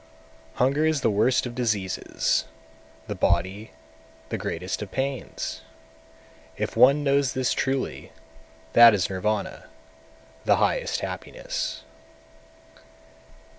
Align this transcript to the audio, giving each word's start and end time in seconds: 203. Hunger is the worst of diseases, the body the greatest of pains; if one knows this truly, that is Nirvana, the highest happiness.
203. 0.53 0.57
Hunger 0.57 0.85
is 0.87 1.01
the 1.01 1.11
worst 1.11 1.45
of 1.45 1.53
diseases, 1.53 2.45
the 3.05 3.13
body 3.13 3.69
the 4.29 4.37
greatest 4.39 4.81
of 4.81 4.89
pains; 4.91 5.61
if 6.57 6.75
one 6.75 7.03
knows 7.03 7.33
this 7.33 7.53
truly, 7.53 8.11
that 8.73 8.95
is 8.95 9.11
Nirvana, 9.11 9.65
the 10.43 10.55
highest 10.55 11.01
happiness. 11.01 11.83